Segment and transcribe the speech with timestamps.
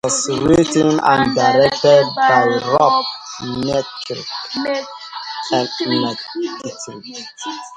[0.03, 3.03] It was written and directed by Rob
[3.61, 4.27] McKittrick.